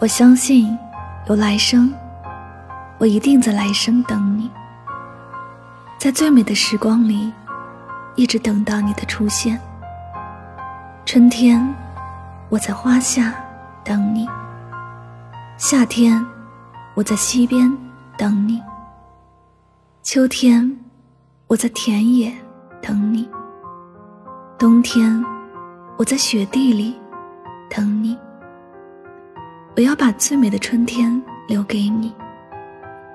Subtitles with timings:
[0.00, 0.78] 我相信
[1.26, 1.92] 有来生，
[2.98, 4.48] 我一定在来生等你，
[5.98, 7.32] 在最美的时光里，
[8.14, 9.60] 一直等到你的出现。
[11.04, 11.74] 春天，
[12.48, 13.34] 我在花下
[13.82, 14.24] 等你；
[15.56, 16.24] 夏天，
[16.94, 17.68] 我在溪边
[18.16, 18.62] 等你；
[20.04, 20.78] 秋天，
[21.48, 22.32] 我在田野
[22.80, 23.28] 等你；
[24.56, 25.24] 冬天，
[25.96, 26.96] 我在雪地里
[27.68, 28.16] 等你。
[29.78, 32.12] 我要把最美的春天留给你，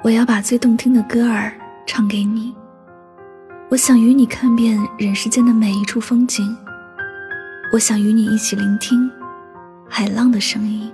[0.01, 1.51] 我要把最动听的歌儿
[1.85, 2.55] 唱给你。
[3.67, 6.55] 我想与你看遍人世间的每一处风景，
[7.73, 9.11] 我想与你一起聆听
[9.89, 10.89] 海浪的声音。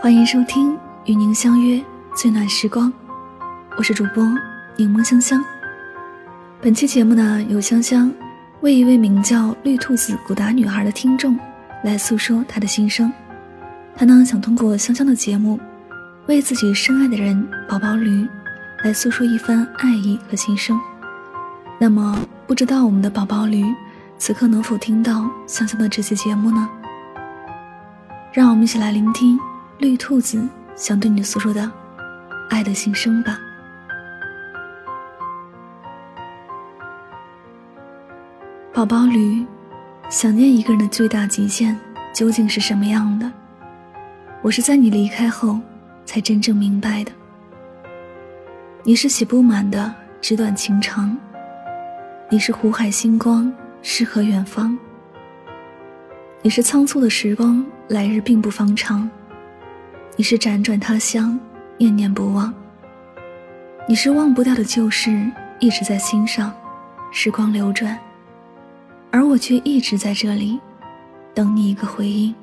[0.00, 2.90] 欢迎收听与您相约最暖时光，
[3.76, 4.24] 我是主播
[4.78, 5.44] 柠檬香香。
[6.62, 8.12] 本期节目呢，由香香
[8.60, 11.34] 为一位名叫绿兔子古达女孩的听众
[11.82, 13.10] 来诉说她的心声。
[13.96, 15.58] 她呢想通过香香的节目，
[16.26, 18.28] 为自己深爱的人宝宝驴
[18.84, 20.78] 来诉说一番爱意和心声。
[21.78, 23.64] 那么，不知道我们的宝宝驴
[24.18, 26.68] 此刻能否听到香香的这期节目呢？
[28.34, 29.40] 让我们一起来聆听
[29.78, 31.72] 绿兔子想对你诉说的
[32.50, 33.38] 爱的心声吧。
[38.80, 39.44] 宝宝驴，
[40.08, 41.78] 想念一个人的最大极限
[42.14, 43.30] 究竟是什么样的？
[44.40, 45.60] 我是在你离开后
[46.06, 47.12] 才真正明白的。
[48.82, 51.14] 你是写不满的纸短情长，
[52.30, 54.74] 你是湖海星光，诗和远方。
[56.40, 59.10] 你是仓促的时光，来日并不方长。
[60.16, 61.38] 你是辗转他乡，
[61.76, 62.50] 念念不忘。
[63.86, 66.50] 你是忘不掉的旧事，一直在心上，
[67.12, 67.94] 时光流转。
[69.10, 70.58] 而我却一直在这里，
[71.34, 72.34] 等你一个回应。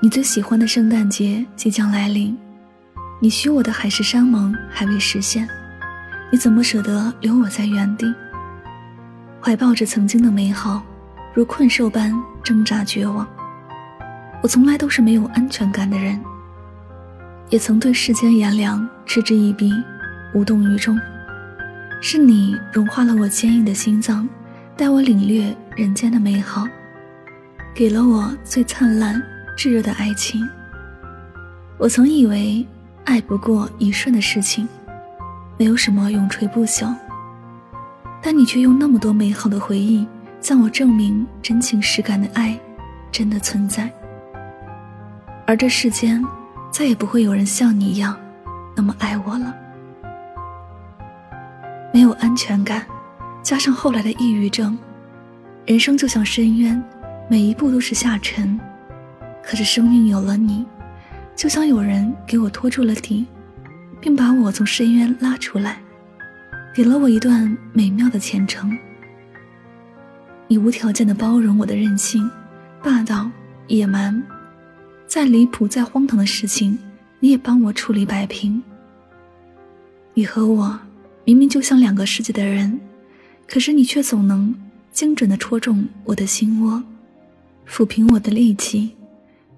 [0.00, 2.36] 你最喜欢的圣诞节即将来临，
[3.20, 5.46] 你许我的海誓山盟还未实现，
[6.32, 8.12] 你怎么舍得留我在原地？
[9.42, 10.82] 怀抱着曾经的美好，
[11.34, 13.26] 如困兽般挣扎绝望。
[14.42, 16.18] 我从来都是没有安全感的人，
[17.50, 19.70] 也曾对世间炎凉嗤之以鼻，
[20.34, 20.98] 无动于衷。
[22.02, 24.26] 是你融化了我坚硬的心脏，
[24.74, 26.66] 带我领略人间的美好，
[27.74, 29.22] 给了我最灿烂
[29.54, 30.48] 炙热的爱情。
[31.76, 32.66] 我曾以为
[33.04, 34.66] 爱不过一瞬的事情，
[35.58, 36.94] 没有什么永垂不朽。
[38.22, 40.06] 但你却用那么多美好的回忆，
[40.40, 42.58] 向我证明真情实感的爱
[43.12, 43.90] 真的存在。
[45.46, 46.24] 而这世间，
[46.70, 48.16] 再也不会有人像你一样
[48.74, 49.54] 那么爱我了。
[51.92, 52.86] 没有安全感，
[53.42, 54.78] 加上后来的抑郁症，
[55.66, 56.82] 人生就像深渊，
[57.28, 58.58] 每一步都是下沉。
[59.42, 60.64] 可是生命有了你，
[61.34, 63.26] 就像有人给我托住了底，
[64.00, 65.80] 并把我从深渊拉出来，
[66.74, 68.70] 给了我一段美妙的前程。
[70.46, 72.30] 你无条件的包容我的任性、
[72.82, 73.28] 霸道、
[73.66, 74.22] 野蛮，
[75.06, 76.78] 再离谱、再荒唐的事情，
[77.18, 78.62] 你也帮我处理摆平。
[80.14, 80.78] 你和我。
[81.24, 82.80] 明明就像两个世界的人，
[83.46, 84.54] 可是你却总能
[84.92, 86.82] 精准的戳中我的心窝，
[87.68, 88.90] 抚平我的戾气，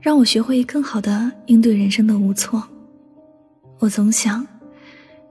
[0.00, 2.62] 让我学会更好的应对人生的无措。
[3.78, 4.46] 我总想，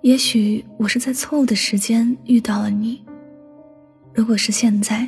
[0.01, 3.01] 也许我是在错误的时间遇到了你。
[4.13, 5.07] 如果是现在，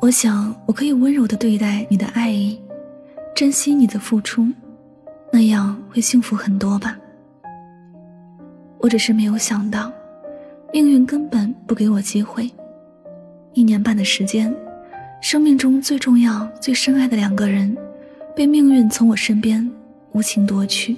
[0.00, 2.60] 我想我可以温柔的对待你的爱意，
[3.34, 4.46] 珍惜你的付出，
[5.32, 6.98] 那样会幸福很多吧。
[8.78, 9.92] 我只是没有想到。
[10.74, 12.50] 命运根本不给我机会。
[13.52, 14.52] 一年半的时间，
[15.22, 17.76] 生命中最重要、最深爱的两个人，
[18.34, 19.70] 被命运从我身边
[20.10, 20.96] 无情夺去，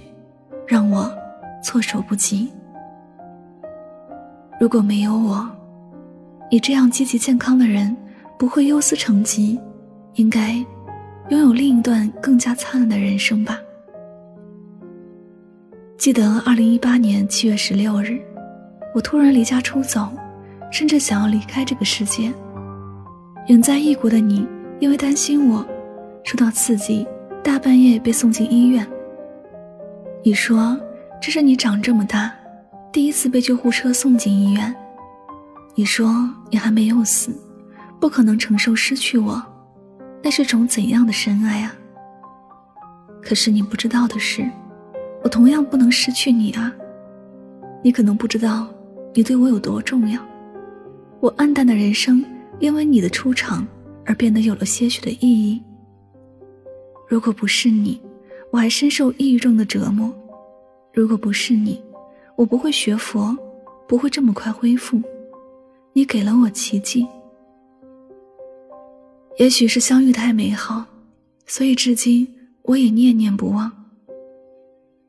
[0.67, 1.15] 让我
[1.63, 2.51] 措手不及。
[4.59, 5.47] 如果没有我，
[6.51, 7.95] 你这样积极健康的人，
[8.39, 9.61] 不会忧思成疾，
[10.15, 10.55] 应该
[11.29, 13.61] 拥有另一段更加灿烂的人生吧。
[15.99, 18.19] 记得二零一八年七月十六日。
[18.97, 20.09] 我突然离家出走，
[20.73, 22.33] 甚至想要离开这个世界。
[23.49, 24.49] 远在异国的你，
[24.81, 25.63] 因为担心我
[26.25, 27.07] 受到刺激，
[27.45, 28.89] 大半夜被送进医院。
[30.25, 30.81] 你说
[31.21, 32.33] 这是你长这么大
[32.91, 34.75] 第一次被救护车送进医院。
[35.75, 36.11] 你说
[36.51, 37.31] 你还没有死，
[38.01, 39.43] 不可能承受失去我，
[40.23, 41.75] 那是种怎样的深爱啊！
[43.23, 44.51] 可是你不知道的是，
[45.23, 46.73] 我同样不能失去你啊！
[47.85, 48.67] 你可能不知道。
[49.17, 50.21] 你对我有多重要？
[51.21, 52.23] 我暗淡的人生
[52.59, 53.67] 因为你的出场
[54.05, 55.59] 而变得有了些许的意义。
[57.09, 57.99] 如果不是你，
[58.51, 60.13] 我还深受抑郁症的折磨；
[60.93, 61.83] 如果不是你，
[62.37, 63.35] 我不会学佛，
[63.89, 65.01] 不会这么快恢复。
[65.95, 67.07] 你给了我奇迹。
[69.39, 70.85] 也许是相遇太美好，
[71.47, 72.29] 所以至今
[72.61, 73.73] 我也念念不忘。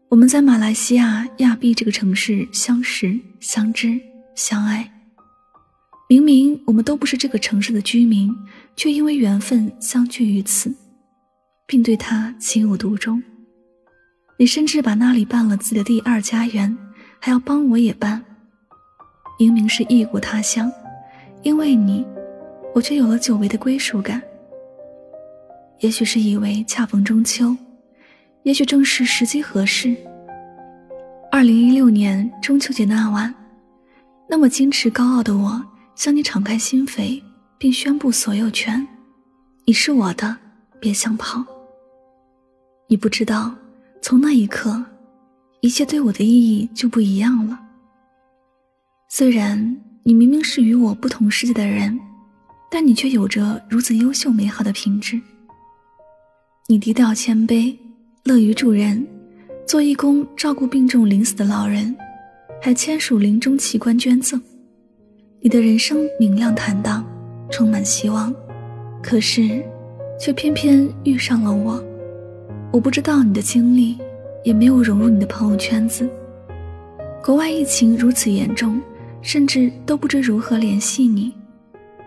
[0.08, 4.00] 我们在马来西亚亚庇这个城市相识、相知、
[4.36, 4.92] 相爱。
[6.10, 8.34] 明明我们都不是这个城市的居民，
[8.76, 10.74] 却因为缘分相聚于此，
[11.66, 13.22] 并对他情有独钟。
[14.40, 16.78] 你甚至把那里办了自己的第二家园，
[17.20, 18.24] 还要帮我也办。
[19.38, 20.72] 明明是异国他乡，
[21.44, 22.06] 因为你，
[22.74, 24.22] 我却有了久违的归属感。
[25.82, 27.56] 也许是以为恰逢中秋。
[28.44, 29.94] 也许正是时机合适。
[31.38, 33.32] 二零一六年中秋节那晚，
[34.28, 35.64] 那么矜持高傲的我
[35.94, 37.22] 向你敞开心扉，
[37.60, 38.88] 并宣布所有权：
[39.64, 40.36] 你是我的，
[40.80, 41.46] 别想跑。
[42.88, 43.54] 你不知道，
[44.02, 44.84] 从那一刻，
[45.62, 47.60] 一切对我的意义就不一样了。
[49.08, 52.00] 虽然你明明是与我不同世界的人，
[52.72, 55.22] 但你却有着如此优秀美好的品质。
[56.66, 57.78] 你低调谦卑。
[58.24, 59.08] 乐于助人，
[59.68, 61.94] 做义工照顾病重临死的老人，
[62.62, 64.42] 还签署临终器官捐赠。
[65.42, 67.06] 你的人生明亮坦荡，
[67.52, 68.34] 充满希望，
[69.04, 69.62] 可是，
[70.18, 71.84] 却偏偏遇上了我。
[72.72, 73.98] 我不知道你的经历，
[74.42, 76.10] 也没有融入你的朋友圈子。
[77.22, 78.82] 国外疫情如此严重，
[79.22, 81.34] 甚至都不知如何联系你。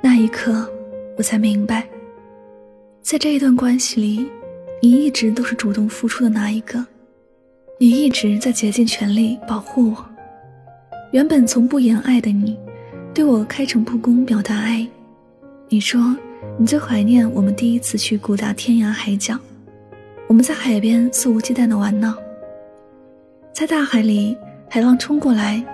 [0.01, 0.67] 那一刻，
[1.19, 1.87] 我才明白，
[3.03, 4.27] 在这一段关系里。
[4.83, 6.83] 你一直都是主动付出的那一个，
[7.83, 10.07] 你一直在竭尽全力保护我。
[11.13, 12.55] 原本从不言爱的你，
[13.15, 14.87] 对我开诚布公表达爱。
[15.67, 16.15] 你说
[16.59, 19.35] 你最怀念我们第一次去古达天涯海角，
[20.29, 22.15] 我们在海边肆无忌惮的玩闹，
[23.51, 24.37] 在大海里
[24.69, 25.65] 海浪冲过来，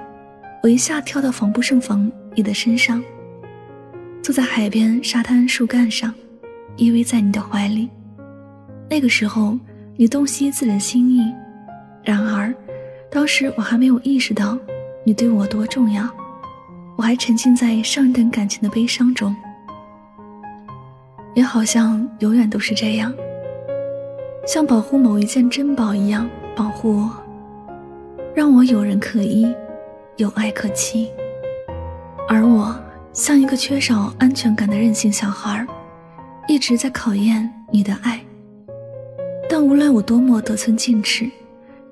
[0.62, 3.02] 我一下跳到防不胜防你的身上，
[4.22, 6.14] 坐在海边沙滩树干上，
[6.76, 7.88] 依偎在你的怀里。
[8.88, 9.58] 那个时候，
[9.96, 11.34] 你洞悉自人心意，
[12.06, 12.54] 然而，
[13.10, 14.56] 当时我还没有意识到
[15.04, 16.08] 你对我多重要，
[16.96, 19.34] 我还沉浸在上一段感情的悲伤中，
[21.34, 23.12] 也好像永远都是这样，
[24.46, 27.10] 像保护某一件珍宝一样保护我，
[28.36, 29.52] 让我有人可依，
[30.16, 31.10] 有爱可期，
[32.28, 32.72] 而我
[33.12, 35.66] 像一个缺少安全感的任性小孩，
[36.46, 38.20] 一直在考验你的爱。
[39.50, 41.28] 但无论我多么得寸进尺，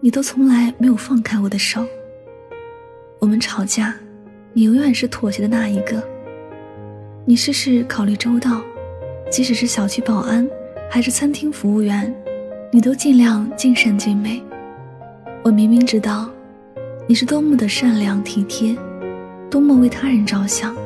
[0.05, 1.83] 你都从来没有放开我的手。
[3.19, 3.95] 我们吵架，
[4.53, 6.07] 你永远是妥协的那一个。
[7.25, 8.61] 你事事考虑周到，
[9.31, 10.47] 即使是小区保安
[10.91, 12.15] 还是餐厅服务员，
[12.71, 14.43] 你都尽量尽善尽美。
[15.43, 16.29] 我明明知道，
[17.07, 18.77] 你是多么的善良体贴，
[19.51, 20.77] 多么为他人着想，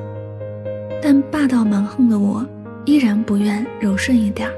[1.03, 2.47] 但霸道蛮横的我
[2.85, 4.49] 依然不愿柔顺一点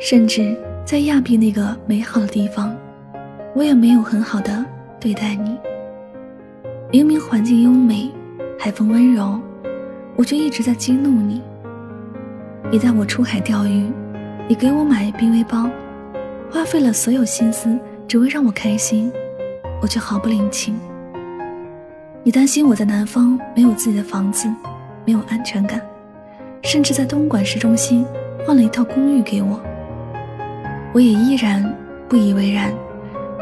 [0.00, 0.56] 甚至。
[0.84, 2.76] 在亚庇那个美好的地方，
[3.54, 4.64] 我也没有很好的
[4.98, 5.58] 对待你。
[6.90, 8.10] 明明环境优美，
[8.58, 9.38] 海风温柔，
[10.16, 11.42] 我却一直在激怒你。
[12.70, 13.90] 你带我出海钓鱼，
[14.48, 15.68] 你给我买濒危包，
[16.50, 17.78] 花费了所有心思，
[18.08, 19.12] 只为让我开心，
[19.80, 20.74] 我却毫不领情。
[22.22, 24.48] 你担心我在南方没有自己的房子，
[25.04, 25.80] 没有安全感，
[26.62, 28.06] 甚至在东莞市中心
[28.46, 29.60] 换了一套公寓给我。
[30.94, 31.62] 我也依然
[32.08, 32.72] 不以为然，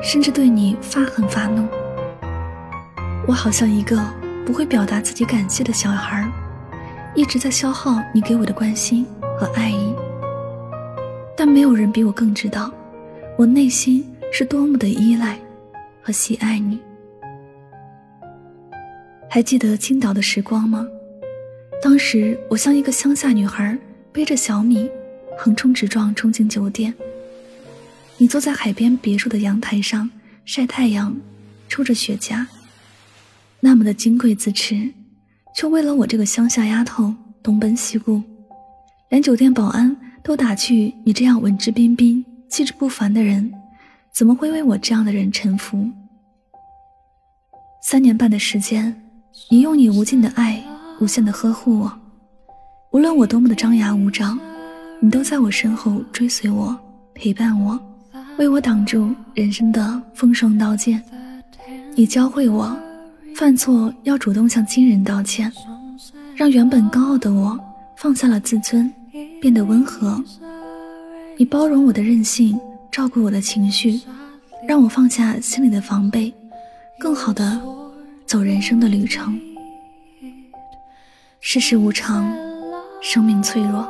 [0.02, 1.66] 甚至对你发狠发怒。
[3.26, 4.02] 我好像一个
[4.44, 6.28] 不会表达自己感谢的小孩，
[7.14, 9.06] 一直在消耗你给我的关心
[9.38, 9.94] 和爱意。
[11.36, 12.72] 但没有人比我更知道，
[13.36, 15.38] 我内心是多么的依赖
[16.02, 16.78] 和喜爱你。
[19.28, 20.86] 还记得青岛的时光吗？
[21.82, 23.78] 当时我像一个乡下女孩，
[24.12, 24.90] 背着小米，
[25.38, 26.92] 横冲直撞冲进酒店。
[28.20, 30.10] 你坐在海边别墅的阳台上
[30.44, 31.16] 晒太阳，
[31.70, 32.44] 抽着雪茄，
[33.60, 34.92] 那么的金贵自持，
[35.56, 38.22] 却为了我这个乡下丫头东奔西顾，
[39.08, 43.50] 连酒店保安都打趣你这样文质彬彬、气质不凡的人，
[44.12, 45.88] 怎么会为我这样的人臣服？
[47.82, 48.94] 三年半的时间，
[49.48, 50.62] 你用你无尽的爱，
[51.00, 52.00] 无限的呵护我，
[52.92, 54.38] 无论我多么的张牙舞爪，
[55.00, 56.78] 你都在我身后追随我，
[57.14, 57.80] 陪伴我。
[58.40, 60.98] 为我挡住人生的风霜刀剑，
[61.94, 62.74] 你教会我，
[63.36, 65.52] 犯错要主动向亲人道歉，
[66.34, 67.60] 让原本高傲的我
[67.96, 68.90] 放下了自尊，
[69.42, 70.24] 变得温和。
[71.36, 72.58] 你包容我的任性，
[72.90, 74.00] 照顾我的情绪，
[74.66, 76.32] 让我放下心里的防备，
[76.98, 77.60] 更好的
[78.24, 79.38] 走人生的旅程。
[81.40, 82.34] 世事无常，
[83.02, 83.86] 生命脆弱。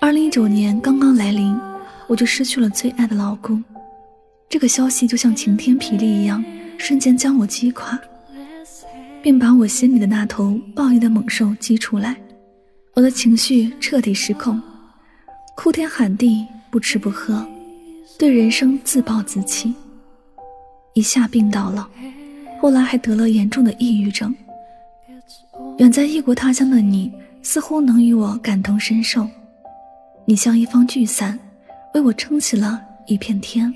[0.00, 1.56] 二零一九年刚刚来临，
[2.08, 3.62] 我就失去了最爱的老公。
[4.48, 6.42] 这个消息就像晴天霹雳一样，
[6.78, 7.96] 瞬间将我击垮，
[9.22, 12.16] 并把我心里的那头暴力的猛兽激出来。
[12.94, 14.60] 我的情绪彻底失控。
[15.54, 17.46] 哭天喊地，不吃不喝，
[18.16, 19.74] 对人生自暴自弃，
[20.94, 21.88] 一下病倒了，
[22.60, 24.34] 后来还得了严重的抑郁症。
[25.78, 27.12] 远在异国他乡的你，
[27.42, 29.28] 似乎能与我感同身受。
[30.24, 31.38] 你像一方巨伞，
[31.94, 33.72] 为我撑起了一片天。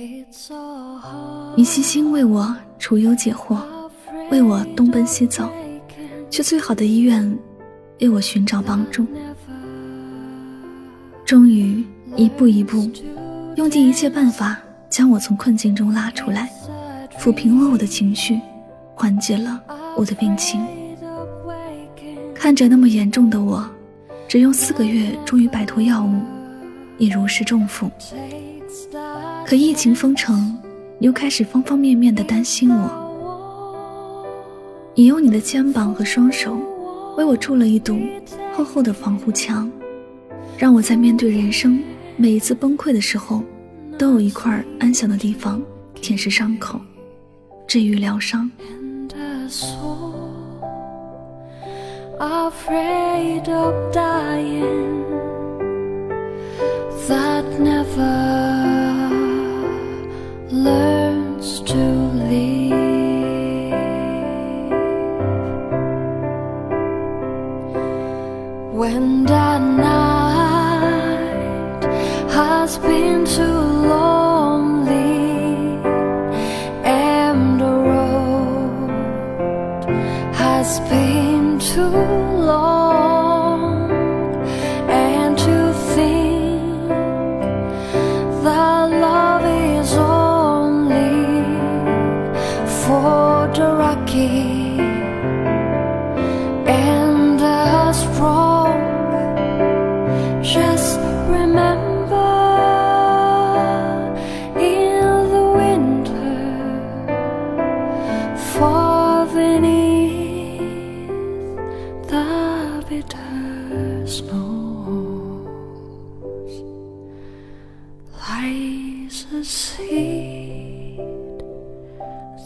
[1.57, 3.59] 你细心为我除忧解惑，
[4.31, 5.49] 为我东奔西走，
[6.31, 7.39] 去最好的医院，
[8.01, 9.07] 为我寻找帮助。
[11.25, 11.85] 终于
[12.17, 12.91] 一步一步，
[13.57, 14.59] 用尽一切办法
[14.91, 16.51] 将我从困境中拉出来，
[17.19, 18.39] 抚平了我的情绪，
[18.95, 19.61] 缓解了
[19.97, 20.61] 我的病情。
[22.35, 23.65] 看着那么严重的我，
[24.29, 26.21] 只用四个月终于摆脱药物，
[27.03, 27.91] 也如释重负。
[29.45, 30.57] 可疫情封城，
[31.01, 32.89] 你又开始方方面面的担心我。
[34.95, 36.57] 你用你的肩膀和双手，
[37.17, 37.99] 为我筑了一堵
[38.55, 39.69] 厚厚的防护墙。
[40.57, 41.83] 让我在面对人生
[42.17, 43.43] 每一次崩溃的时候，
[43.99, 45.61] 都有一块安详的地方
[45.97, 46.81] 舔舐伤口，
[47.67, 48.49] 治愈疗伤。
[57.09, 58.15] that never
[60.51, 61.83] learns to
[62.31, 62.73] leave
[68.73, 69.42] when.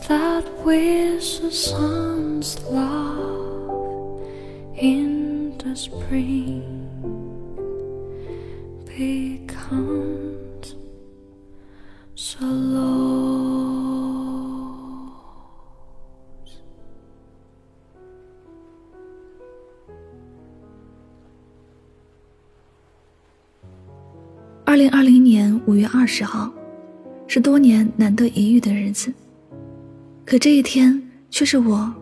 [0.07, 4.21] that with the sun's love
[4.75, 6.63] in the spring
[8.85, 10.75] becomes
[12.15, 13.11] so low.
[24.65, 26.49] 二零二零年五月二十号，
[27.36, 29.12] 是多年难得一遇的日子。
[30.24, 31.94] 可这一天却是我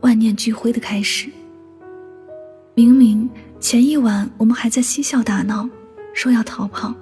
[0.00, 1.30] 万念俱灰的开始。
[2.74, 5.68] 明明前一晚我们还在嬉笑打闹，
[6.12, 6.92] 说要逃跑，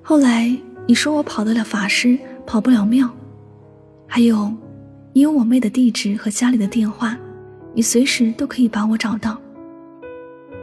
[0.00, 0.56] 后来
[0.88, 3.06] 你说我跑得了法师，跑不了庙，
[4.06, 4.50] 还有
[5.12, 7.14] 你有我妹的地址和家里的电话，
[7.74, 9.38] 你随时都可以把我找到。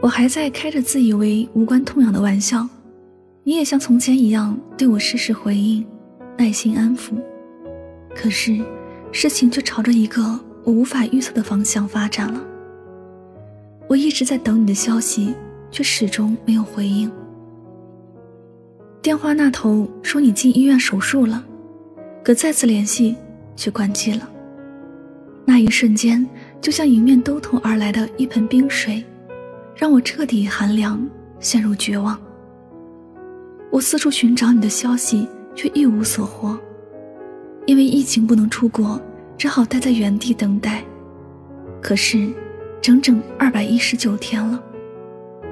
[0.02, 2.68] 我还在开着自以为无关痛痒的玩笑，
[3.44, 5.86] 你也像从前一样对我适时回应，
[6.36, 7.14] 耐心安抚。
[8.14, 8.60] 可是。
[9.16, 10.20] 事情却朝着一个
[10.64, 12.44] 我无法预测的方向发展了。
[13.88, 15.32] 我一直在等你的消息，
[15.70, 17.08] 却始终没有回应。
[19.00, 21.44] 电话那头说你进医院手术了，
[22.24, 23.14] 可再次联系
[23.54, 24.28] 却关机了。
[25.44, 26.28] 那一瞬间，
[26.60, 29.04] 就像迎面兜头而来的一盆冰水，
[29.76, 32.20] 让我彻底寒凉，陷入绝望。
[33.70, 36.58] 我四处寻找你的消息，却一无所获。
[37.66, 39.00] 因为疫情不能出国，
[39.38, 40.84] 只好待在原地等待。
[41.80, 42.28] 可是，
[42.80, 44.62] 整整二百一十九天了，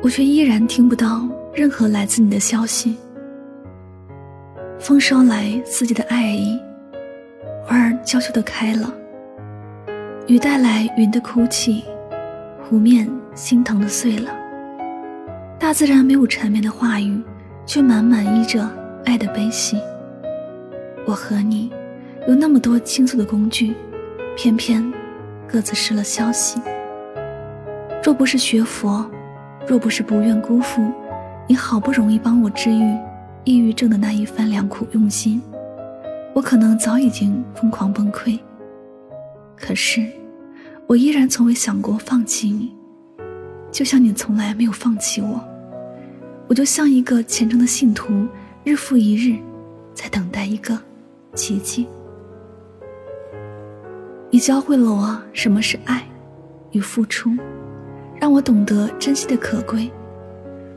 [0.02, 2.96] 我却依然听不到任何来自你的消息。
[4.78, 6.58] 风捎来四季的爱意，
[7.64, 8.92] 花儿娇羞的开了；
[10.26, 11.84] 雨带来云的哭泣，
[12.62, 14.30] 湖面心疼的碎了。
[15.58, 17.22] 大自然没有缠绵的话语，
[17.64, 18.68] 却满满溢着
[19.04, 19.78] 爱的悲喜。
[21.06, 21.70] 我和你。
[22.28, 23.74] 有那么多倾诉的工具，
[24.36, 24.80] 偏偏
[25.48, 26.60] 各自失了消息。
[28.04, 29.04] 若不是学佛，
[29.66, 30.88] 若不是不愿辜负
[31.48, 32.96] 你好不容易帮我治愈
[33.42, 35.42] 抑郁症的那一番良苦用心，
[36.32, 38.38] 我可能早已经疯狂崩溃。
[39.56, 40.06] 可是，
[40.86, 42.72] 我依然从未想过放弃你，
[43.72, 45.40] 就像你从来没有放弃我。
[46.46, 48.28] 我就像一个虔诚的信徒，
[48.62, 49.40] 日复一日，
[49.92, 50.78] 在等待一个
[51.34, 51.86] 奇迹。
[54.30, 56.02] 你教会了我什么是爱
[56.70, 57.30] 与付出，
[58.20, 59.90] 让我懂得珍惜的可贵，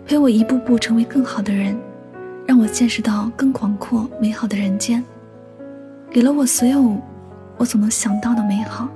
[0.06, 1.78] 陪我一步步成为更好的人，
[2.46, 5.04] 让我见识到更广阔美好的人间，
[6.10, 6.98] 给了我所有
[7.58, 8.90] 我所能想到的美好。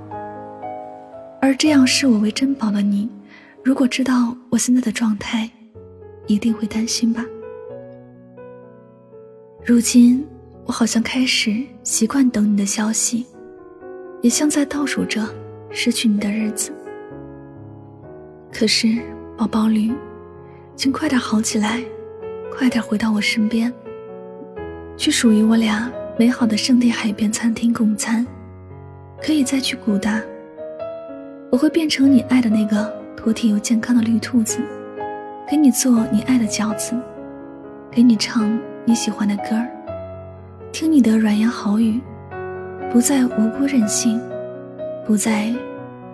[1.42, 3.10] 而这样视我为珍宝的你，
[3.64, 5.50] 如果知道我现在的状态，
[6.28, 7.26] 一定会担心吧。
[9.66, 10.28] 如今，
[10.70, 13.26] 我好像开始习惯等你的消息，
[14.22, 15.28] 也像在倒数着
[15.72, 16.72] 失去你的日子。
[18.54, 19.00] 可是，
[19.36, 19.92] 宝宝驴，
[20.76, 21.84] 请快点好起来，
[22.56, 23.74] 快点回到我身边，
[24.96, 28.24] 去属于我俩美好的圣地海边餐厅共餐，
[29.24, 30.22] 可以再去古达。
[31.52, 34.60] 我会变成你爱的那个妥帖又健康的绿兔子。
[35.50, 36.96] 给你做你爱的饺子，
[37.90, 39.68] 给你唱你喜欢的歌儿，
[40.72, 42.00] 听你的软言好语，
[42.92, 44.22] 不再无辜任性，
[45.06, 45.54] 不再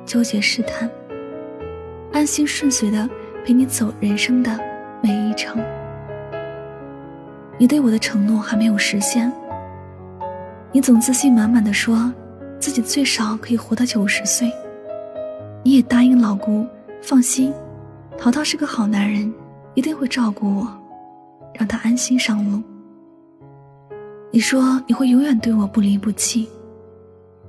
[0.06, 0.90] 纠结试探，
[2.12, 3.08] 安心顺遂的
[3.46, 4.58] 陪你走人生的
[5.02, 5.62] 每一程。
[7.58, 9.32] 你对我的承诺还没有实现，
[10.72, 12.12] 你总自信满满的说
[12.60, 14.52] 自己最少可以活到九十岁，
[15.64, 16.66] 你也答应老姑
[17.02, 17.54] 放心。
[18.18, 19.32] 淘淘是个好男人，
[19.74, 20.68] 一定会照顾我，
[21.54, 22.64] 让他安心上路。
[24.36, 26.50] 你说你会永远对我不离不弃，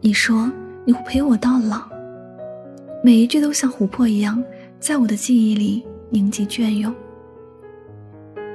[0.00, 0.48] 你说
[0.84, 1.82] 你会陪我到老，
[3.02, 4.40] 每一句都像琥珀一样，
[4.78, 6.94] 在我的记忆里凝结隽永。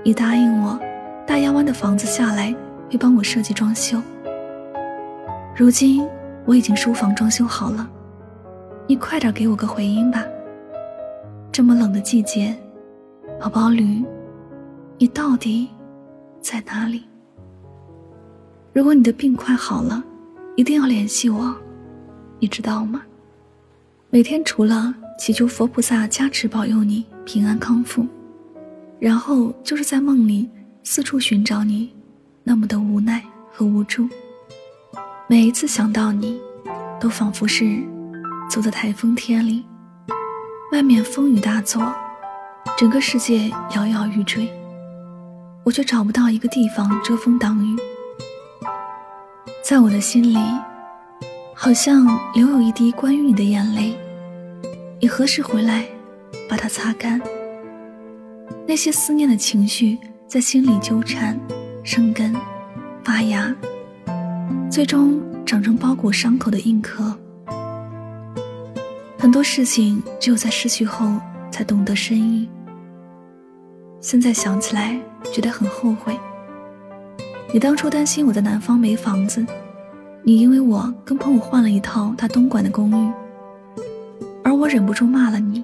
[0.01, 0.79] 你答应我，
[1.27, 2.55] 大亚湾的房子下来
[2.89, 4.01] 会帮我设计装修。
[5.53, 6.07] 如今
[6.45, 7.85] 我已经书房装修好了，
[8.87, 10.23] 你快点给我个回音吧。
[11.51, 12.55] 这么冷的季节，
[13.41, 14.01] 宝宝驴，
[14.97, 15.67] 你到底
[16.39, 17.03] 在哪里？
[18.73, 20.01] 如果你的病快好了，
[20.55, 21.53] 一定要联系我，
[22.39, 23.01] 你知道吗？
[24.09, 28.07] 每天除了祈求佛菩萨加持保佑你平安康复，
[28.97, 30.49] 然后就是在梦里
[30.83, 31.91] 四处寻找你，
[32.45, 34.07] 那么的无奈和无助。
[35.27, 36.39] 每一次想到你，
[36.97, 37.83] 都仿佛是
[38.49, 39.65] 走在台风天里。
[40.71, 41.81] 外面风雨大作，
[42.77, 44.49] 整个世界摇摇欲坠，
[45.65, 47.77] 我却找不到一个地方遮风挡雨。
[49.63, 50.37] 在我的心里，
[51.55, 53.95] 好像留有一滴关于你的眼泪，
[54.99, 55.85] 你何时回来，
[56.49, 57.21] 把它擦干？
[58.67, 61.39] 那些思念的情绪在心里纠缠、
[61.83, 62.35] 生根、
[63.03, 63.53] 发芽，
[64.69, 67.15] 最终长成包裹伤口的硬壳。
[69.17, 71.15] 很多事情只有在失去后
[71.51, 72.49] 才懂得深意。
[73.99, 74.99] 现在想起来，
[75.31, 76.17] 觉得很后悔。
[77.53, 79.45] 你当初担心我在南方没房子，
[80.23, 83.11] 你因为我跟朋友换了一套他东莞的公寓，
[84.41, 85.61] 而我忍不住骂了你。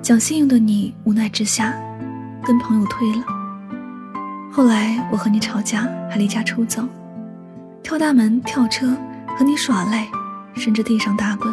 [0.00, 1.74] 讲信用的你无奈之下，
[2.44, 3.24] 跟朋友退了。
[4.52, 6.84] 后来我和你吵架，还离家出走，
[7.82, 8.96] 跳大门、跳车，
[9.36, 10.06] 和你耍赖，
[10.54, 11.52] 甚至地上打滚。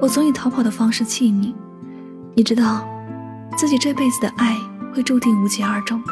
[0.00, 1.54] 我总以逃跑的方式气你，
[2.34, 2.88] 你知道，
[3.54, 4.56] 自己这辈子的爱
[4.94, 6.02] 会注定无疾而终，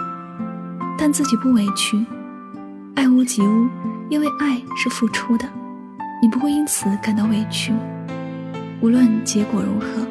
[0.99, 2.05] 但自己不委屈，
[2.99, 3.69] 爱屋及乌，
[4.09, 5.49] 因为爱是付出的，
[6.21, 7.73] 你不会因此感到委屈，
[8.81, 10.05] 无论结果如何。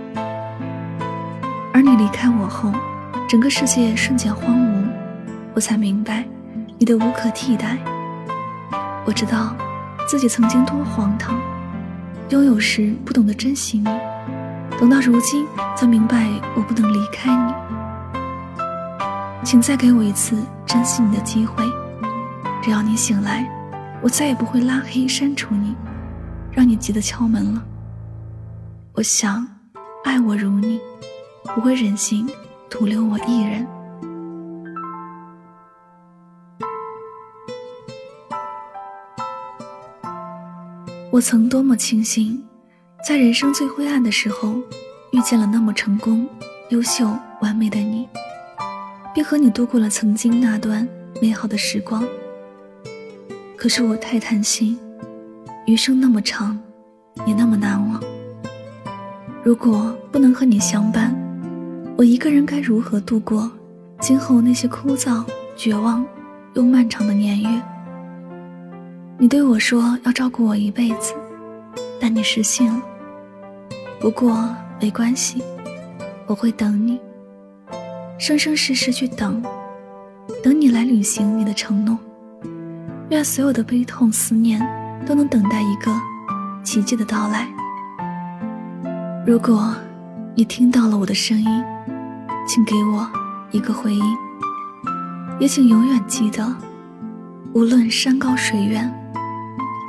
[1.74, 2.72] 而你离开我后，
[3.28, 4.86] 整个世界瞬间荒芜，
[5.54, 6.24] 我才明白
[6.78, 7.78] 你的无可替代。
[9.04, 9.54] 我知道
[10.08, 11.38] 自己曾经多荒唐。
[12.30, 13.90] 拥有时不懂得珍惜你，
[14.80, 15.46] 等到如今
[15.76, 17.54] 才明白我不能离开你。
[19.44, 21.66] 请再给我一次珍惜你的机会，
[22.68, 23.50] 只要你醒来，
[24.04, 25.74] 我再也不会拉黑删除你，
[26.52, 27.66] 让你急得敲门了。
[28.92, 29.48] 我想，
[30.04, 30.78] 爱我如你，
[31.56, 32.30] 不会忍心
[32.70, 33.66] 徒留我一人。
[41.10, 42.46] 我曾多么庆幸，
[43.08, 44.56] 在人生最灰暗的时候，
[45.14, 46.28] 遇见了那么成功、
[46.72, 48.10] 优秀、完美的你，
[49.16, 50.86] 并和你度过了曾经那段
[51.22, 52.04] 美好的时光。
[53.58, 54.78] 可是我太贪心，
[55.66, 56.58] 余生那么长，
[57.26, 58.00] 也那么难忘。
[59.44, 61.14] 如果不能和你相伴，
[61.98, 63.52] 我一个人该如何度过
[64.00, 66.06] 今后那些枯燥、绝望
[66.54, 67.62] 又漫长的年月？
[69.18, 71.14] 你对我说要照顾我一辈子，
[72.00, 72.80] 但你实现了。
[74.00, 75.42] 不过没关系，
[76.28, 77.00] 我会等你，
[78.20, 79.42] 生生世世去等，
[80.44, 81.98] 等你来履行你的承诺。
[83.10, 84.60] 愿所有的悲痛思念
[85.06, 85.92] 都能等待一个
[86.64, 87.48] 奇迹的到来。
[89.26, 89.74] 如果
[90.36, 91.64] 你听到了我的声音，
[92.46, 93.10] 请给我
[93.52, 94.04] 一个回应，
[95.40, 96.56] 也请永远记得，
[97.54, 98.94] 无论山高水远，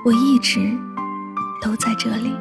[0.04, 0.76] 我一直
[1.60, 2.32] 都在这里。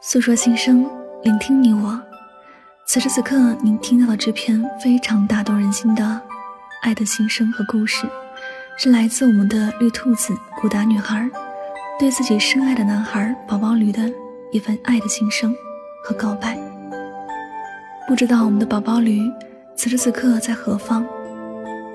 [0.00, 0.88] 诉说心声，
[1.22, 1.98] 聆听你我。
[2.84, 6.20] 此时此刻，您听到的这篇非常打动人心的
[6.82, 8.06] 爱的心声和故事，
[8.76, 11.28] 是来自我们的绿兔子古达女孩
[11.98, 14.08] 对自己深爱的男孩宝宝驴的
[14.52, 15.54] 一份爱的心声
[16.04, 16.56] 和告白。
[18.06, 19.20] 不知道我们的宝宝驴
[19.74, 21.04] 此时此刻在何方？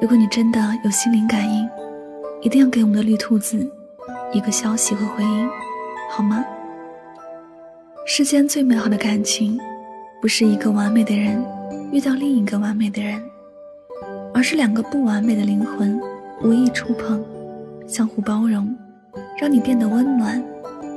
[0.02, 1.70] 如果你真的有心灵感应，
[2.42, 3.72] 一定要给我们的绿兔子
[4.34, 5.50] 一个消息和回应，
[6.10, 6.44] 好吗？
[8.04, 9.60] 世间最美好的感情，
[10.20, 11.42] 不是一个完美的人
[11.92, 13.22] 遇到另一个完美的人，
[14.34, 16.00] 而是两个不完美的灵魂
[16.44, 17.24] 无意触碰，
[17.88, 18.76] 相互包容，
[19.40, 20.44] 让你变得温暖，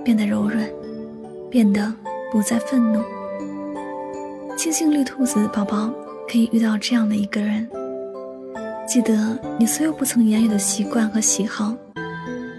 [0.02, 0.66] 变得柔软，
[1.50, 1.92] 变得
[2.32, 3.02] 不再愤怒。
[4.56, 5.92] 庆幸绿兔子宝宝
[6.28, 7.68] 可以遇到这样的一个人，
[8.88, 11.76] 记得你所有不曾言语的习惯和喜好，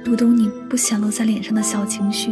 [0.04, 2.32] 读懂你不显露在脸上的小情绪。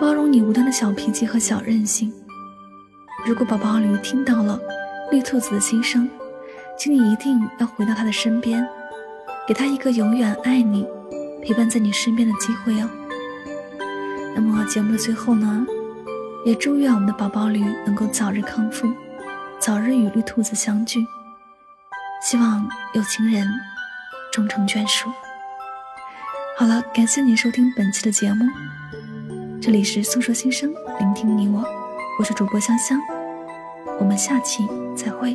[0.00, 2.12] 包容你无端的小脾气和小任性。
[3.26, 4.60] 如果宝宝驴听到了
[5.10, 6.08] 绿兔子的心声，
[6.78, 8.66] 请你一定要回到他的身边，
[9.46, 10.86] 给他一个永远爱你、
[11.42, 12.88] 陪伴在你身边的机会哦。
[14.34, 15.66] 那么节目的最后呢，
[16.44, 18.92] 也祝愿我们的宝宝驴能够早日康复，
[19.58, 21.06] 早日与绿兔子相聚。
[22.20, 23.46] 希望有情人
[24.32, 25.08] 终成眷属。
[26.58, 28.44] 好了，感谢您收听本期的节目。
[29.64, 31.64] 这里是诉说心声，聆听你我，
[32.18, 33.00] 我是主播香香，
[33.98, 35.34] 我们下期再会。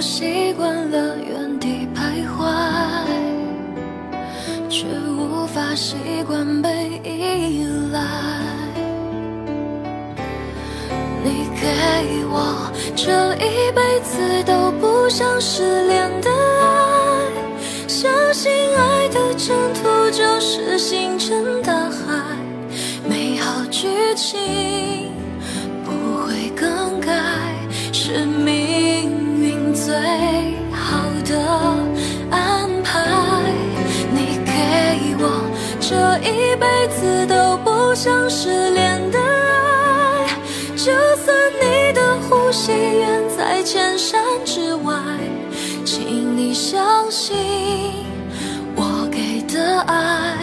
[0.00, 2.46] 习惯了原地徘徊，
[4.68, 8.00] 却无法习惯被依赖。
[11.24, 11.66] 你给
[12.30, 16.30] 我这一辈子都不想失联的
[16.60, 16.68] 爱，
[17.88, 22.36] 相信爱的征途就是星辰大海，
[23.08, 25.10] 美好剧情
[25.84, 25.90] 不
[26.24, 27.12] 会更改，
[27.92, 28.67] 是命。
[29.88, 29.96] 最
[30.70, 31.34] 好的
[32.30, 33.00] 安排，
[34.12, 34.52] 你给
[35.18, 40.26] 我这一辈子都不想失联的爱，
[40.76, 40.92] 就
[41.24, 44.94] 算你的呼吸远在千山之外，
[45.86, 47.34] 请你相信
[48.76, 50.37] 我给的爱。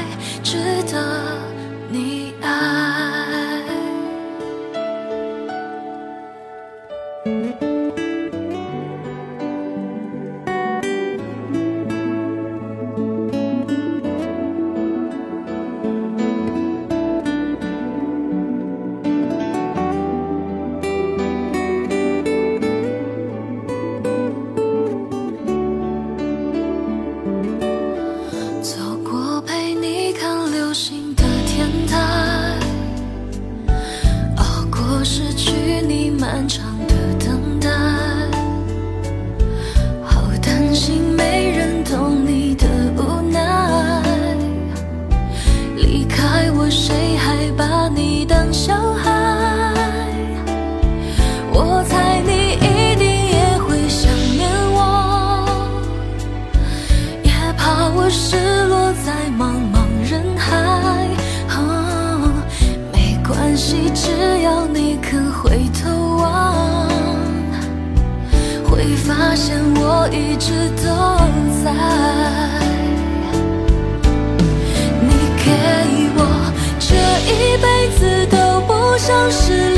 [70.12, 71.18] 一直都
[71.64, 71.72] 在。
[75.02, 75.10] 你
[75.44, 75.52] 给
[76.16, 76.20] 我
[76.80, 79.76] 这一辈子都不想失